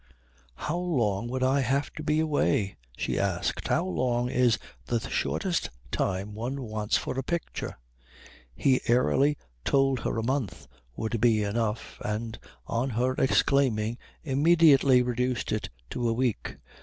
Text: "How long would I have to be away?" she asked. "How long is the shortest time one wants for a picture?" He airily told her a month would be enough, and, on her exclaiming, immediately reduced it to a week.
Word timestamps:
"How 0.55 0.77
long 0.79 1.27
would 1.27 1.43
I 1.43 1.59
have 1.59 1.93
to 1.93 2.01
be 2.01 2.19
away?" 2.19 2.75
she 2.97 3.19
asked. 3.19 3.67
"How 3.67 3.85
long 3.85 4.31
is 4.31 4.57
the 4.87 4.99
shortest 4.99 5.69
time 5.91 6.33
one 6.33 6.63
wants 6.63 6.97
for 6.97 7.19
a 7.19 7.23
picture?" 7.23 7.77
He 8.55 8.81
airily 8.87 9.37
told 9.63 9.99
her 9.99 10.17
a 10.17 10.23
month 10.23 10.67
would 10.95 11.21
be 11.21 11.43
enough, 11.43 12.01
and, 12.03 12.39
on 12.65 12.89
her 12.89 13.13
exclaiming, 13.19 13.99
immediately 14.23 15.03
reduced 15.03 15.51
it 15.51 15.69
to 15.91 16.09
a 16.09 16.13
week. 16.13 16.57